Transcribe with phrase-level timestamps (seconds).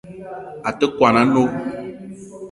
[0.67, 1.43] A te kwuan a-nnó